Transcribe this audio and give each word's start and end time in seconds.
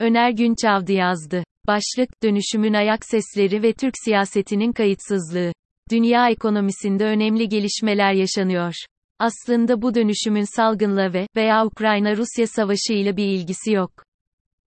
Öner 0.00 0.30
Günçavdı 0.30 0.92
yazdı. 0.92 1.44
Başlık, 1.66 2.22
dönüşümün 2.22 2.74
ayak 2.74 3.04
sesleri 3.04 3.62
ve 3.62 3.72
Türk 3.72 3.94
siyasetinin 4.04 4.72
kayıtsızlığı. 4.72 5.52
Dünya 5.90 6.30
ekonomisinde 6.30 7.04
önemli 7.04 7.48
gelişmeler 7.48 8.12
yaşanıyor. 8.12 8.74
Aslında 9.18 9.82
bu 9.82 9.94
dönüşümün 9.94 10.56
salgınla 10.56 11.12
ve 11.12 11.26
veya 11.36 11.66
Ukrayna-Rusya 11.66 12.46
savaşı 12.46 12.92
ile 12.92 13.16
bir 13.16 13.26
ilgisi 13.26 13.72
yok. 13.72 13.90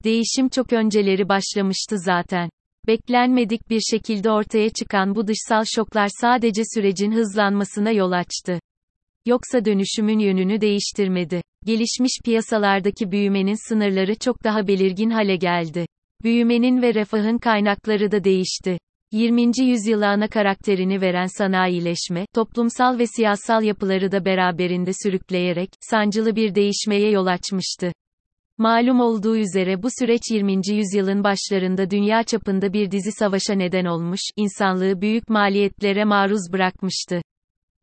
Değişim 0.04 0.48
çok 0.48 0.72
önceleri 0.72 1.28
başlamıştı 1.28 1.98
zaten. 1.98 2.50
Beklenmedik 2.86 3.70
bir 3.70 3.80
şekilde 3.80 4.30
ortaya 4.30 4.70
çıkan 4.70 5.14
bu 5.14 5.26
dışsal 5.26 5.64
şoklar 5.74 6.08
sadece 6.20 6.62
sürecin 6.74 7.12
hızlanmasına 7.12 7.90
yol 7.90 8.12
açtı. 8.12 8.60
Yoksa 9.26 9.64
dönüşümün 9.64 10.18
yönünü 10.18 10.60
değiştirmedi. 10.60 11.42
Gelişmiş 11.64 12.12
piyasalardaki 12.24 13.10
büyümenin 13.10 13.68
sınırları 13.68 14.14
çok 14.14 14.44
daha 14.44 14.68
belirgin 14.68 15.10
hale 15.10 15.36
geldi. 15.36 15.86
Büyümenin 16.22 16.82
ve 16.82 16.94
refahın 16.94 17.38
kaynakları 17.38 18.12
da 18.12 18.24
değişti. 18.24 18.78
20. 19.12 19.50
yüzyıla 19.60 20.08
ana 20.08 20.28
karakterini 20.28 21.00
veren 21.00 21.26
sanayileşme, 21.26 22.26
toplumsal 22.34 22.98
ve 22.98 23.06
siyasal 23.06 23.62
yapıları 23.62 24.12
da 24.12 24.24
beraberinde 24.24 24.90
sürükleyerek, 25.02 25.70
sancılı 25.90 26.36
bir 26.36 26.54
değişmeye 26.54 27.10
yol 27.10 27.26
açmıştı. 27.26 27.92
Malum 28.58 29.00
olduğu 29.00 29.36
üzere 29.36 29.82
bu 29.82 29.88
süreç 29.98 30.22
20. 30.30 30.52
yüzyılın 30.68 31.24
başlarında 31.24 31.90
dünya 31.90 32.22
çapında 32.22 32.72
bir 32.72 32.90
dizi 32.90 33.12
savaşa 33.12 33.54
neden 33.54 33.84
olmuş, 33.84 34.20
insanlığı 34.36 35.00
büyük 35.00 35.28
maliyetlere 35.28 36.04
maruz 36.04 36.52
bırakmıştı. 36.52 37.20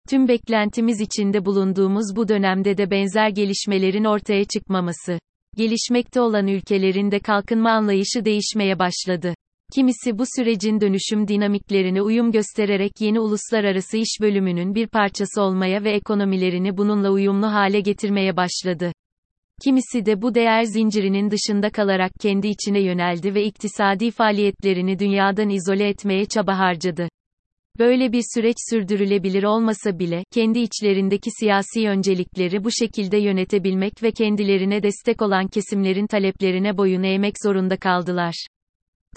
Tüm 0.09 0.27
beklentimiz 0.27 1.01
içinde 1.01 1.45
bulunduğumuz 1.45 2.15
bu 2.15 2.27
dönemde 2.27 2.77
de 2.77 2.91
benzer 2.91 3.29
gelişmelerin 3.29 4.03
ortaya 4.03 4.45
çıkmaması. 4.45 5.19
Gelişmekte 5.57 6.21
olan 6.21 6.47
ülkelerin 6.47 7.11
de 7.11 7.19
kalkınma 7.19 7.71
anlayışı 7.71 8.25
değişmeye 8.25 8.79
başladı. 8.79 9.33
Kimisi 9.75 10.17
bu 10.17 10.23
sürecin 10.35 10.81
dönüşüm 10.81 11.27
dinamiklerine 11.27 12.01
uyum 12.01 12.31
göstererek 12.31 12.91
yeni 12.99 13.19
uluslararası 13.19 13.97
iş 13.97 14.17
bölümünün 14.21 14.75
bir 14.75 14.87
parçası 14.87 15.41
olmaya 15.41 15.83
ve 15.83 15.91
ekonomilerini 15.91 16.77
bununla 16.77 17.09
uyumlu 17.09 17.47
hale 17.47 17.79
getirmeye 17.79 18.37
başladı. 18.37 18.91
Kimisi 19.63 20.05
de 20.05 20.21
bu 20.21 20.35
değer 20.35 20.63
zincirinin 20.63 21.31
dışında 21.31 21.69
kalarak 21.69 22.11
kendi 22.21 22.47
içine 22.47 22.79
yöneldi 22.79 23.35
ve 23.35 23.43
iktisadi 23.43 24.11
faaliyetlerini 24.11 24.99
dünyadan 24.99 25.49
izole 25.49 25.87
etmeye 25.87 26.25
çaba 26.25 26.57
harcadı. 26.57 27.07
Böyle 27.79 28.11
bir 28.11 28.23
süreç 28.35 28.55
sürdürülebilir 28.69 29.43
olmasa 29.43 29.99
bile, 29.99 30.23
kendi 30.31 30.59
içlerindeki 30.59 31.29
siyasi 31.39 31.89
öncelikleri 31.89 32.63
bu 32.63 32.71
şekilde 32.71 33.17
yönetebilmek 33.17 34.03
ve 34.03 34.11
kendilerine 34.11 34.83
destek 34.83 35.21
olan 35.21 35.47
kesimlerin 35.47 36.07
taleplerine 36.07 36.77
boyun 36.77 37.03
eğmek 37.03 37.33
zorunda 37.43 37.77
kaldılar. 37.77 38.47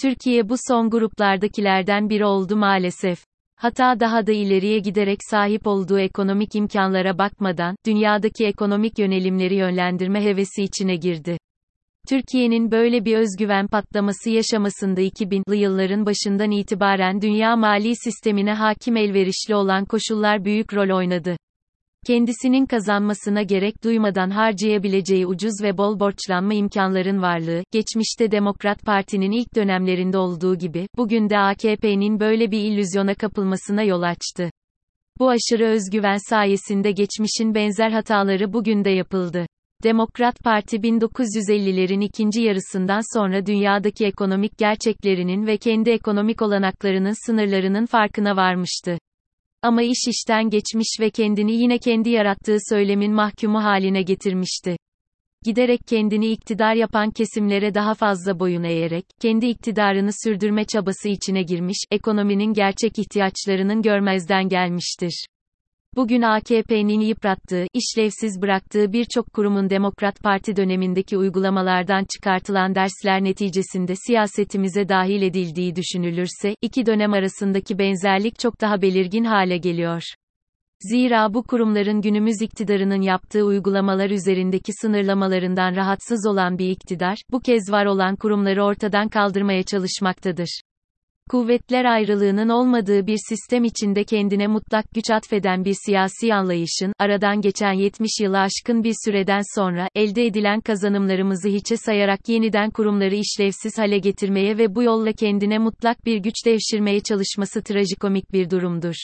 Türkiye 0.01 0.49
bu 0.49 0.55
son 0.69 0.91
gruplardakilerden 0.91 2.11
biri 2.11 2.25
oldu 2.25 2.57
maalesef. 2.57 3.25
Hata 3.57 4.01
daha 4.01 4.27
da 4.27 4.33
ileriye 4.33 4.79
giderek 4.79 5.19
sahip 5.31 5.67
olduğu 5.67 5.99
ekonomik 5.99 6.55
imkanlara 6.55 7.19
bakmadan, 7.19 7.77
dünyadaki 7.87 8.47
ekonomik 8.47 8.99
yönelimleri 8.99 9.55
yönlendirme 9.55 10.25
hevesi 10.25 10.63
içine 10.63 10.97
girdi. 10.97 11.39
Türkiye'nin 12.09 12.71
böyle 12.71 13.05
bir 13.05 13.17
özgüven 13.17 13.67
patlaması 13.67 14.31
yaşamasında 14.31 15.01
2000'lı 15.01 15.57
yılların 15.57 16.07
başından 16.07 16.51
itibaren 16.51 17.21
dünya 17.21 17.57
mali 17.57 17.97
sistemine 17.97 18.53
hakim 18.53 18.97
elverişli 18.97 19.55
olan 19.55 19.85
koşullar 19.85 20.45
büyük 20.45 20.75
rol 20.75 20.97
oynadı. 20.97 21.37
Kendisinin 22.07 22.67
kazanmasına 22.67 23.43
gerek 23.43 23.85
duymadan 23.85 24.31
harcayabileceği 24.31 25.27
ucuz 25.27 25.63
ve 25.63 25.79
bol 25.79 26.01
borçlanma 26.01 26.55
imkanların 26.55 27.23
varlığı, 27.23 27.63
geçmişte 27.73 28.31
Demokrat 28.31 28.83
Parti'nin 28.83 29.31
ilk 29.31 29.55
dönemlerinde 29.55 30.19
olduğu 30.19 30.59
gibi, 30.59 30.87
bugün 30.97 31.31
de 31.31 31.39
AKP'nin 31.39 32.21
böyle 32.21 32.51
bir 32.51 32.61
illüzyona 32.61 33.15
kapılmasına 33.15 33.83
yol 33.83 34.03
açtı. 34.03 34.51
Bu 35.19 35.31
aşırı 35.31 35.65
özgüven 35.65 36.19
sayesinde 36.31 36.91
geçmişin 36.91 37.55
benzer 37.55 37.91
hataları 37.91 38.53
bugün 38.53 38.85
de 38.85 38.91
yapıldı. 38.91 39.47
Demokrat 39.87 40.45
Parti 40.45 40.77
1950'lerin 40.77 42.05
ikinci 42.05 42.41
yarısından 42.41 43.19
sonra 43.19 43.47
dünyadaki 43.47 44.07
ekonomik 44.07 44.59
gerçeklerinin 44.59 45.47
ve 45.47 45.57
kendi 45.57 45.91
ekonomik 45.91 46.43
olanaklarının 46.43 47.27
sınırlarının 47.27 47.87
farkına 47.87 48.37
varmıştı. 48.37 48.99
Ama 49.63 49.83
iş 49.83 49.99
işten 50.09 50.51
geçmiş 50.51 50.97
ve 51.01 51.11
kendini 51.11 51.53
yine 51.53 51.79
kendi 51.79 52.11
yarattığı 52.11 52.57
söylemin 52.71 53.13
mahkumu 53.13 53.65
haline 53.65 54.03
getirmişti. 54.03 54.77
Giderek 55.45 55.81
kendini 55.87 56.27
iktidar 56.27 56.75
yapan 56.75 57.11
kesimlere 57.11 57.75
daha 57.75 57.95
fazla 57.95 58.41
boyun 58.41 58.63
eğerek, 58.63 59.05
kendi 59.21 59.47
iktidarını 59.47 60.11
sürdürme 60.25 60.65
çabası 60.65 61.09
içine 61.09 61.43
girmiş, 61.43 61.79
ekonominin 61.91 62.53
gerçek 62.53 62.99
ihtiyaçlarının 62.99 63.83
görmezden 63.83 64.49
gelmiştir. 64.49 65.27
Bugün 65.97 66.23
AKP'nin 66.23 67.01
yıprattığı, 67.01 67.67
işlevsiz 67.75 68.43
bıraktığı 68.43 68.93
birçok 68.93 69.33
kurumun 69.33 69.71
Demokrat 69.71 70.23
Parti 70.23 70.57
dönemindeki 70.57 71.19
uygulamalardan 71.19 72.05
çıkartılan 72.05 72.75
dersler 72.75 73.25
neticesinde 73.25 73.95
siyasetimize 74.07 74.89
dahil 74.89 75.23
edildiği 75.23 75.77
düşünülürse, 75.77 76.55
iki 76.63 76.87
dönem 76.87 77.13
arasındaki 77.13 77.79
benzerlik 77.79 78.39
çok 78.39 78.61
daha 78.61 78.83
belirgin 78.83 79.25
hale 79.25 79.59
geliyor. 79.59 80.03
Zira 80.81 81.35
bu 81.35 81.43
kurumların 81.43 82.01
günümüz 82.01 82.43
iktidarının 82.43 83.03
yaptığı 83.03 83.45
uygulamalar 83.45 84.11
üzerindeki 84.11 84.73
sınırlamalarından 84.73 85.77
rahatsız 85.77 86.27
olan 86.27 86.59
bir 86.59 86.71
iktidar, 86.71 87.19
bu 87.33 87.41
kez 87.41 87.73
var 87.73 87.87
olan 87.87 88.17
kurumları 88.17 88.65
ortadan 88.65 89.09
kaldırmaya 89.09 89.63
çalışmaktadır. 89.63 90.61
Kuvvetler 91.31 91.85
ayrılığının 91.85 92.49
olmadığı 92.49 93.07
bir 93.07 93.19
sistem 93.29 93.65
içinde 93.65 94.05
kendine 94.05 94.47
mutlak 94.47 94.85
güç 94.95 95.11
atfeden 95.11 95.65
bir 95.65 95.75
siyasi 95.87 96.35
anlayışın, 96.35 96.93
aradan 96.99 97.41
geçen 97.41 97.73
70 97.73 98.11
yılı 98.21 98.39
aşkın 98.39 98.85
bir 98.85 98.95
süreden 99.05 99.41
sonra, 99.55 99.89
elde 99.95 100.27
edilen 100.27 100.61
kazanımlarımızı 100.61 101.49
hiçe 101.49 101.77
sayarak 101.77 102.29
yeniden 102.29 102.71
kurumları 102.71 103.15
işlevsiz 103.15 103.79
hale 103.79 103.99
getirmeye 103.99 104.59
ve 104.59 104.75
bu 104.75 104.83
yolla 104.83 105.13
kendine 105.13 105.59
mutlak 105.59 106.07
bir 106.07 106.17
güç 106.17 106.35
devşirmeye 106.47 107.01
çalışması 107.01 107.63
trajikomik 107.63 108.33
bir 108.33 108.51
durumdur. 108.51 108.95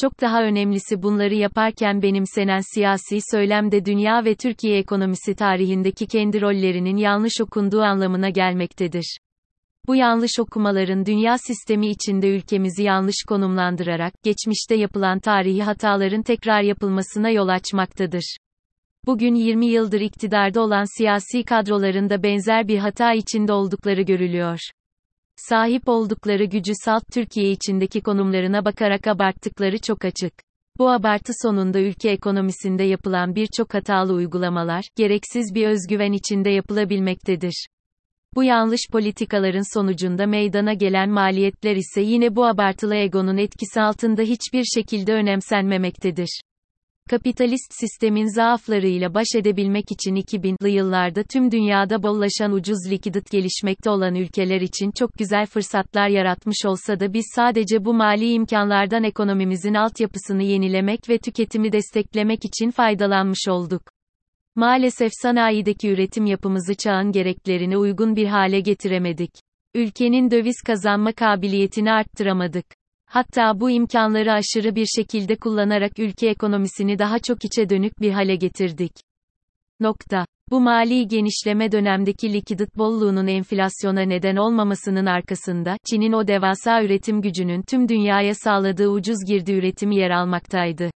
Çok 0.00 0.20
daha 0.20 0.42
önemlisi 0.42 1.02
bunları 1.02 1.34
yaparken 1.34 2.02
benimsenen 2.02 2.60
siyasi 2.74 3.18
söylemde 3.30 3.84
dünya 3.84 4.24
ve 4.24 4.34
Türkiye 4.34 4.78
ekonomisi 4.78 5.34
tarihindeki 5.34 6.06
kendi 6.06 6.40
rollerinin 6.40 6.96
yanlış 6.96 7.40
okunduğu 7.40 7.80
anlamına 7.80 8.30
gelmektedir. 8.30 9.18
Bu 9.88 9.96
yanlış 9.96 10.30
okumaların 10.40 11.06
dünya 11.06 11.38
sistemi 11.38 11.88
içinde 11.88 12.28
ülkemizi 12.28 12.82
yanlış 12.82 13.16
konumlandırarak, 13.28 14.14
geçmişte 14.22 14.74
yapılan 14.74 15.18
tarihi 15.18 15.62
hataların 15.62 16.22
tekrar 16.22 16.62
yapılmasına 16.62 17.30
yol 17.30 17.48
açmaktadır. 17.48 18.36
Bugün 19.06 19.34
20 19.34 19.66
yıldır 19.66 20.00
iktidarda 20.00 20.60
olan 20.60 20.98
siyasi 20.98 21.44
kadroların 21.44 22.10
da 22.10 22.22
benzer 22.22 22.68
bir 22.68 22.78
hata 22.78 23.12
içinde 23.12 23.52
oldukları 23.52 24.02
görülüyor. 24.02 24.58
Sahip 25.36 25.88
oldukları 25.88 26.44
gücü 26.44 26.72
salt 26.84 27.04
Türkiye 27.12 27.50
içindeki 27.50 28.00
konumlarına 28.00 28.64
bakarak 28.64 29.06
abarttıkları 29.06 29.78
çok 29.78 30.04
açık. 30.04 30.32
Bu 30.78 30.90
abartı 30.90 31.32
sonunda 31.42 31.80
ülke 31.80 32.10
ekonomisinde 32.10 32.82
yapılan 32.82 33.34
birçok 33.34 33.74
hatalı 33.74 34.12
uygulamalar, 34.12 34.84
gereksiz 34.96 35.54
bir 35.54 35.66
özgüven 35.66 36.12
içinde 36.12 36.50
yapılabilmektedir. 36.50 37.68
Bu 38.34 38.44
yanlış 38.44 38.80
politikaların 38.92 39.74
sonucunda 39.74 40.26
meydana 40.26 40.72
gelen 40.72 41.10
maliyetler 41.10 41.76
ise 41.76 42.00
yine 42.00 42.36
bu 42.36 42.46
abartılı 42.46 42.94
egonun 42.94 43.36
etkisi 43.36 43.80
altında 43.80 44.22
hiçbir 44.22 44.64
şekilde 44.64 45.12
önemsenmemektedir. 45.12 46.40
Kapitalist 47.10 47.72
sistemin 47.80 48.34
zaaflarıyla 48.34 49.14
baş 49.14 49.26
edebilmek 49.36 49.84
için 49.92 50.14
2000'lı 50.14 50.68
yıllarda 50.68 51.22
tüm 51.22 51.50
dünyada 51.50 52.02
bollaşan 52.02 52.52
ucuz 52.52 52.90
likidit 52.90 53.30
gelişmekte 53.30 53.90
olan 53.90 54.14
ülkeler 54.14 54.60
için 54.60 54.90
çok 54.90 55.14
güzel 55.18 55.46
fırsatlar 55.46 56.08
yaratmış 56.08 56.66
olsa 56.66 57.00
da 57.00 57.12
biz 57.12 57.24
sadece 57.34 57.84
bu 57.84 57.94
mali 57.94 58.32
imkanlardan 58.32 59.04
ekonomimizin 59.04 59.74
altyapısını 59.74 60.42
yenilemek 60.42 61.08
ve 61.08 61.18
tüketimi 61.18 61.72
desteklemek 61.72 62.44
için 62.44 62.70
faydalanmış 62.70 63.48
olduk. 63.48 63.97
Maalesef 64.58 65.12
sanayideki 65.22 65.88
üretim 65.88 66.26
yapımızı 66.26 66.74
çağın 66.74 67.12
gereklerine 67.12 67.76
uygun 67.76 68.16
bir 68.16 68.26
hale 68.26 68.60
getiremedik. 68.60 69.30
Ülkenin 69.74 70.30
döviz 70.30 70.62
kazanma 70.66 71.12
kabiliyetini 71.12 71.92
arttıramadık. 71.92 72.64
Hatta 73.06 73.60
bu 73.60 73.70
imkanları 73.70 74.32
aşırı 74.32 74.74
bir 74.74 74.86
şekilde 74.86 75.36
kullanarak 75.36 75.98
ülke 75.98 76.28
ekonomisini 76.28 76.98
daha 76.98 77.18
çok 77.18 77.44
içe 77.44 77.68
dönük 77.68 78.00
bir 78.00 78.10
hale 78.10 78.36
getirdik. 78.36 78.92
Nokta. 79.80 80.26
Bu 80.50 80.60
mali 80.60 81.08
genişleme 81.08 81.72
dönemdeki 81.72 82.32
likidit 82.32 82.76
bolluğunun 82.76 83.26
enflasyona 83.26 84.00
neden 84.00 84.36
olmamasının 84.36 85.06
arkasında, 85.06 85.76
Çin'in 85.90 86.12
o 86.12 86.26
devasa 86.26 86.82
üretim 86.82 87.22
gücünün 87.22 87.62
tüm 87.62 87.88
dünyaya 87.88 88.34
sağladığı 88.34 88.88
ucuz 88.88 89.18
girdi 89.28 89.52
üretimi 89.52 89.96
yer 89.96 90.10
almaktaydı. 90.10 90.90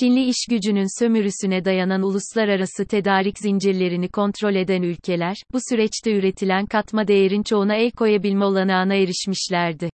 Çinli 0.00 0.24
iş 0.24 0.46
gücünün 0.50 0.98
sömürüsüne 0.98 1.64
dayanan 1.64 2.02
uluslararası 2.02 2.84
tedarik 2.84 3.38
zincirlerini 3.38 4.08
kontrol 4.08 4.54
eden 4.54 4.82
ülkeler, 4.82 5.36
bu 5.52 5.58
süreçte 5.68 6.12
üretilen 6.12 6.66
katma 6.66 7.08
değerin 7.08 7.42
çoğuna 7.42 7.74
el 7.74 7.90
koyabilme 7.90 8.44
olanağına 8.44 8.94
erişmişlerdi. 8.94 9.90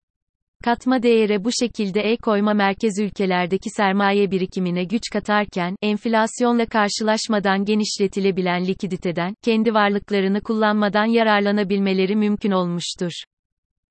Katma 0.64 1.04
değere 1.04 1.44
bu 1.44 1.50
şekilde 1.60 2.02
el 2.02 2.18
koyma 2.18 2.54
merkez 2.54 3.00
ülkelerdeki 3.00 3.70
sermaye 3.70 4.32
birikimine 4.32 4.84
güç 4.84 5.04
katarken, 5.14 5.76
enflasyonla 5.82 6.66
karşılaşmadan 6.66 7.66
genişletilebilen 7.66 8.68
likiditeden, 8.68 9.34
kendi 9.44 9.74
varlıklarını 9.74 10.42
kullanmadan 10.42 11.06
yararlanabilmeleri 11.06 12.16
mümkün 12.16 12.52
olmuştur. 12.52 13.12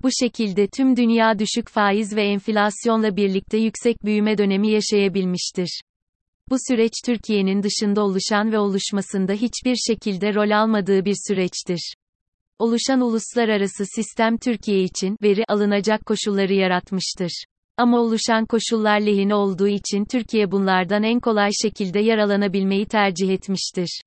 Bu 0.03 0.09
şekilde 0.21 0.67
tüm 0.67 0.97
dünya 0.97 1.39
düşük 1.39 1.69
faiz 1.69 2.17
ve 2.17 2.23
enflasyonla 2.23 3.17
birlikte 3.17 3.59
yüksek 3.59 4.05
büyüme 4.05 4.39
dönemi 4.39 4.71
yaşayabilmiştir. 4.71 5.81
Bu 6.51 6.57
süreç 6.69 6.93
Türkiye'nin 7.07 7.63
dışında 7.63 8.03
oluşan 8.03 8.53
ve 8.53 8.59
oluşmasında 8.59 9.33
hiçbir 9.33 9.77
şekilde 9.77 10.35
rol 10.35 10.51
almadığı 10.51 11.05
bir 11.05 11.17
süreçtir. 11.29 11.95
Oluşan 12.59 13.01
uluslararası 13.01 13.85
sistem 13.95 14.37
Türkiye 14.37 14.83
için 14.83 15.17
veri 15.23 15.45
alınacak 15.49 16.07
koşulları 16.07 16.53
yaratmıştır. 16.53 17.45
Ama 17.77 18.01
oluşan 18.01 18.47
koşullar 18.47 19.01
lehine 19.01 19.35
olduğu 19.35 19.69
için 19.69 20.05
Türkiye 20.05 20.51
bunlardan 20.51 21.03
en 21.03 21.21
kolay 21.21 21.51
şekilde 21.63 22.01
yaralanabilmeyi 22.01 22.87
tercih 22.87 23.31
etmiştir. 23.31 24.01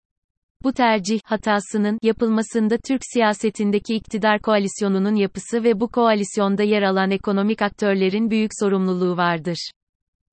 Bu 0.63 0.73
tercih 0.73 1.19
hatasının 1.23 1.99
yapılmasında 2.01 2.77
Türk 2.88 3.01
siyasetindeki 3.13 3.95
iktidar 3.95 4.39
koalisyonunun 4.39 5.15
yapısı 5.15 5.63
ve 5.63 5.79
bu 5.79 5.88
koalisyonda 5.88 6.63
yer 6.63 6.81
alan 6.81 7.11
ekonomik 7.11 7.61
aktörlerin 7.61 8.29
büyük 8.29 8.51
sorumluluğu 8.59 9.17
vardır. 9.17 9.71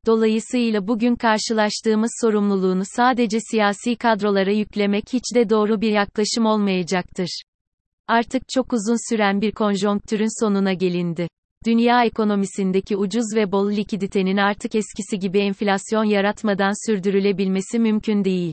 Dolayısıyla 0.08 0.88
bugün 0.88 1.16
karşılaştığımız 1.16 2.10
sorumluluğunu 2.22 2.82
sadece 2.84 3.38
siyasi 3.40 3.96
kadrolara 3.96 4.52
yüklemek 4.52 5.04
hiç 5.12 5.22
de 5.34 5.50
doğru 5.50 5.80
bir 5.80 5.90
yaklaşım 5.90 6.46
olmayacaktır. 6.46 7.42
Artık 8.06 8.48
çok 8.48 8.72
uzun 8.72 9.10
süren 9.10 9.40
bir 9.40 9.52
konjonktürün 9.52 10.44
sonuna 10.44 10.72
gelindi. 10.72 11.28
Dünya 11.66 12.04
ekonomisindeki 12.04 12.96
ucuz 12.96 13.24
ve 13.36 13.52
bol 13.52 13.70
likiditenin 13.70 14.36
artık 14.36 14.74
eskisi 14.74 15.18
gibi 15.18 15.38
enflasyon 15.38 16.04
yaratmadan 16.04 16.90
sürdürülebilmesi 16.90 17.78
mümkün 17.78 18.24
değil. 18.24 18.52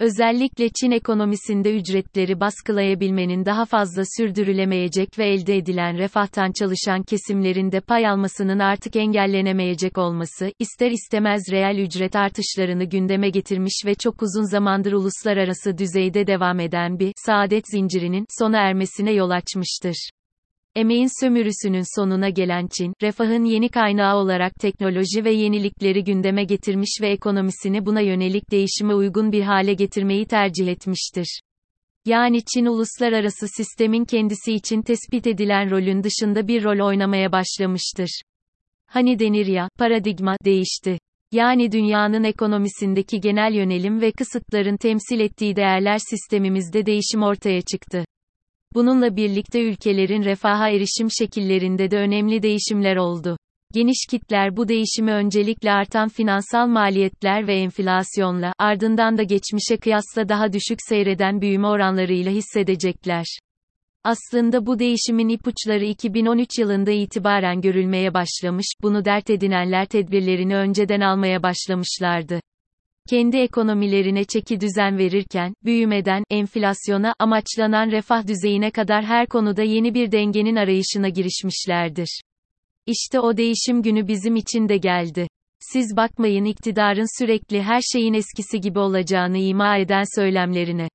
Özellikle 0.00 0.68
Çin 0.68 0.90
ekonomisinde 0.90 1.76
ücretleri 1.76 2.40
baskılayabilmenin 2.40 3.44
daha 3.44 3.64
fazla 3.64 4.02
sürdürülemeyecek 4.16 5.18
ve 5.18 5.28
elde 5.28 5.56
edilen 5.56 5.98
refahtan 5.98 6.52
çalışan 6.52 7.02
kesimlerin 7.02 7.72
de 7.72 7.80
pay 7.80 8.06
almasının 8.06 8.58
artık 8.58 8.96
engellenemeyecek 8.96 9.98
olması, 9.98 10.52
ister 10.58 10.90
istemez 10.90 11.42
reel 11.52 11.78
ücret 11.78 12.16
artışlarını 12.16 12.84
gündeme 12.84 13.30
getirmiş 13.30 13.82
ve 13.86 13.94
çok 13.94 14.22
uzun 14.22 14.50
zamandır 14.50 14.92
uluslararası 14.92 15.78
düzeyde 15.78 16.26
devam 16.26 16.60
eden 16.60 16.98
bir 16.98 17.12
saadet 17.16 17.64
zincirinin 17.70 18.26
sona 18.38 18.58
ermesine 18.58 19.12
yol 19.12 19.30
açmıştır. 19.30 20.10
Emeğin 20.74 21.20
sömürüsünün 21.20 22.00
sonuna 22.00 22.28
gelen 22.28 22.66
Çin, 22.66 22.94
refahın 23.02 23.44
yeni 23.44 23.68
kaynağı 23.68 24.16
olarak 24.16 24.54
teknoloji 24.54 25.24
ve 25.24 25.30
yenilikleri 25.32 26.04
gündeme 26.04 26.44
getirmiş 26.44 26.98
ve 27.02 27.08
ekonomisini 27.08 27.86
buna 27.86 28.00
yönelik 28.00 28.50
değişime 28.50 28.94
uygun 28.94 29.32
bir 29.32 29.42
hale 29.42 29.74
getirmeyi 29.74 30.26
tercih 30.26 30.68
etmiştir. 30.68 31.40
Yani 32.06 32.42
Çin 32.54 32.66
uluslararası 32.66 33.48
sistemin 33.56 34.04
kendisi 34.04 34.52
için 34.52 34.82
tespit 34.82 35.26
edilen 35.26 35.70
rolün 35.70 36.02
dışında 36.02 36.48
bir 36.48 36.64
rol 36.64 36.86
oynamaya 36.86 37.32
başlamıştır. 37.32 38.22
Hani 38.86 39.18
denir 39.18 39.46
ya, 39.46 39.68
paradigma 39.78 40.36
değişti. 40.44 40.98
Yani 41.32 41.72
dünyanın 41.72 42.24
ekonomisindeki 42.24 43.20
genel 43.20 43.54
yönelim 43.54 44.00
ve 44.00 44.12
kısıtların 44.12 44.76
temsil 44.76 45.20
ettiği 45.20 45.56
değerler 45.56 45.98
sistemimizde 45.98 46.86
değişim 46.86 47.22
ortaya 47.22 47.62
çıktı. 47.62 48.04
Bununla 48.74 49.16
birlikte 49.16 49.62
ülkelerin 49.62 50.24
refaha 50.24 50.68
erişim 50.68 51.08
şekillerinde 51.18 51.90
de 51.90 51.96
önemli 51.96 52.42
değişimler 52.42 52.96
oldu. 52.96 53.36
Geniş 53.72 54.06
kitler 54.10 54.56
bu 54.56 54.68
değişimi 54.68 55.12
öncelikle 55.12 55.72
artan 55.72 56.08
finansal 56.08 56.66
maliyetler 56.66 57.46
ve 57.46 57.54
enflasyonla, 57.54 58.52
ardından 58.58 59.18
da 59.18 59.22
geçmişe 59.22 59.76
kıyasla 59.76 60.28
daha 60.28 60.52
düşük 60.52 60.78
seyreden 60.88 61.40
büyüme 61.40 61.66
oranlarıyla 61.66 62.32
hissedecekler. 62.32 63.24
Aslında 64.04 64.66
bu 64.66 64.78
değişimin 64.78 65.28
ipuçları 65.28 65.84
2013 65.84 66.58
yılında 66.58 66.90
itibaren 66.90 67.60
görülmeye 67.60 68.14
başlamış, 68.14 68.66
bunu 68.82 69.04
dert 69.04 69.30
edinenler 69.30 69.86
tedbirlerini 69.86 70.56
önceden 70.56 71.00
almaya 71.00 71.42
başlamışlardı 71.42 72.40
kendi 73.08 73.36
ekonomilerine 73.36 74.24
çeki 74.24 74.60
düzen 74.60 74.98
verirken, 74.98 75.54
büyümeden, 75.64 76.24
enflasyona, 76.30 77.14
amaçlanan 77.18 77.90
refah 77.90 78.26
düzeyine 78.26 78.70
kadar 78.70 79.04
her 79.04 79.26
konuda 79.26 79.62
yeni 79.62 79.94
bir 79.94 80.12
dengenin 80.12 80.56
arayışına 80.56 81.08
girişmişlerdir. 81.08 82.20
İşte 82.86 83.20
o 83.20 83.36
değişim 83.36 83.82
günü 83.82 84.08
bizim 84.08 84.36
için 84.36 84.68
de 84.68 84.76
geldi. 84.76 85.28
Siz 85.72 85.96
bakmayın 85.96 86.44
iktidarın 86.44 87.20
sürekli 87.20 87.62
her 87.62 87.80
şeyin 87.92 88.14
eskisi 88.14 88.60
gibi 88.60 88.78
olacağını 88.78 89.38
ima 89.38 89.76
eden 89.76 90.20
söylemlerine. 90.20 90.88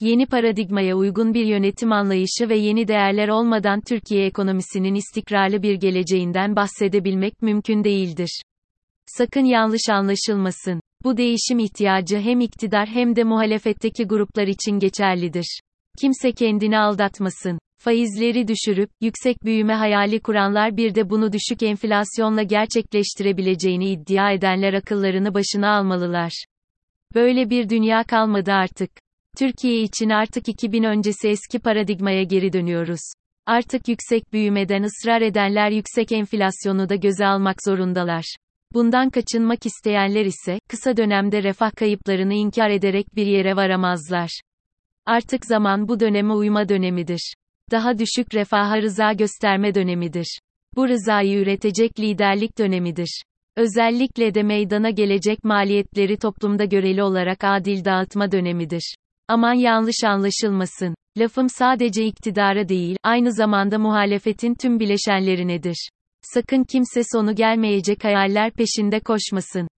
Yeni 0.00 0.26
paradigmaya 0.26 0.96
uygun 0.96 1.34
bir 1.34 1.46
yönetim 1.46 1.92
anlayışı 1.92 2.48
ve 2.48 2.56
yeni 2.56 2.88
değerler 2.88 3.28
olmadan 3.28 3.80
Türkiye 3.80 4.26
ekonomisinin 4.26 4.94
istikrarlı 4.94 5.62
bir 5.62 5.74
geleceğinden 5.74 6.56
bahsedebilmek 6.56 7.42
mümkün 7.42 7.84
değildir. 7.84 8.42
Sakın 9.06 9.44
yanlış 9.44 9.88
anlaşılmasın. 9.88 10.80
Bu 11.06 11.16
değişim 11.16 11.58
ihtiyacı 11.58 12.18
hem 12.18 12.40
iktidar 12.40 12.88
hem 12.88 13.16
de 13.16 13.24
muhalefetteki 13.24 14.04
gruplar 14.04 14.46
için 14.46 14.78
geçerlidir. 14.78 15.60
Kimse 16.00 16.32
kendini 16.32 16.78
aldatmasın. 16.78 17.58
Faizleri 17.78 18.48
düşürüp, 18.48 18.90
yüksek 19.00 19.44
büyüme 19.44 19.74
hayali 19.74 20.20
kuranlar 20.20 20.76
bir 20.76 20.94
de 20.94 21.10
bunu 21.10 21.32
düşük 21.32 21.62
enflasyonla 21.62 22.42
gerçekleştirebileceğini 22.42 23.90
iddia 23.90 24.32
edenler 24.32 24.74
akıllarını 24.74 25.34
başına 25.34 25.76
almalılar. 25.76 26.44
Böyle 27.14 27.50
bir 27.50 27.68
dünya 27.68 28.04
kalmadı 28.04 28.52
artık. 28.52 28.90
Türkiye 29.38 29.82
için 29.82 30.10
artık 30.10 30.48
2000 30.48 30.82
öncesi 30.82 31.28
eski 31.28 31.58
paradigmaya 31.58 32.22
geri 32.22 32.52
dönüyoruz. 32.52 33.12
Artık 33.46 33.88
yüksek 33.88 34.32
büyümeden 34.32 34.82
ısrar 34.82 35.22
edenler 35.22 35.70
yüksek 35.70 36.12
enflasyonu 36.12 36.88
da 36.88 36.94
göze 36.94 37.26
almak 37.26 37.56
zorundalar. 37.64 38.36
Bundan 38.76 39.10
kaçınmak 39.10 39.66
isteyenler 39.66 40.24
ise, 40.24 40.58
kısa 40.68 40.96
dönemde 40.96 41.42
refah 41.42 41.70
kayıplarını 41.76 42.34
inkar 42.34 42.70
ederek 42.70 43.16
bir 43.16 43.26
yere 43.26 43.56
varamazlar. 43.56 44.40
Artık 45.06 45.46
zaman 45.46 45.88
bu 45.88 46.00
döneme 46.00 46.32
uyma 46.32 46.68
dönemidir. 46.68 47.34
Daha 47.70 47.98
düşük 47.98 48.34
refaha 48.34 48.82
rıza 48.82 49.12
gösterme 49.12 49.74
dönemidir. 49.74 50.38
Bu 50.74 50.88
rızayı 50.88 51.38
üretecek 51.38 52.00
liderlik 52.00 52.58
dönemidir. 52.58 53.22
Özellikle 53.56 54.34
de 54.34 54.42
meydana 54.42 54.90
gelecek 54.90 55.44
maliyetleri 55.44 56.16
toplumda 56.16 56.64
göreli 56.64 57.02
olarak 57.02 57.44
adil 57.44 57.84
dağıtma 57.84 58.32
dönemidir. 58.32 58.94
Aman 59.28 59.54
yanlış 59.54 60.04
anlaşılmasın. 60.04 60.94
Lafım 61.18 61.48
sadece 61.48 62.04
iktidara 62.04 62.68
değil, 62.68 62.96
aynı 63.02 63.32
zamanda 63.32 63.78
muhalefetin 63.78 64.54
tüm 64.54 64.80
bileşenlerinedir. 64.80 65.88
Sakın 66.34 66.64
kimse 66.64 67.02
sonu 67.12 67.34
gelmeyecek 67.34 68.04
hayaller 68.04 68.52
peşinde 68.52 69.00
koşmasın. 69.00 69.68